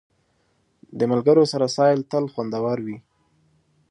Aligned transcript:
د 0.97 0.99
ملګرو 1.11 1.43
سره 1.51 1.65
سیل 1.77 1.99
تل 2.11 2.23
خوندور 2.33 2.77
وي. 2.85 2.97